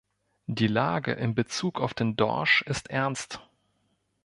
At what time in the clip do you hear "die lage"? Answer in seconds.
0.47-1.11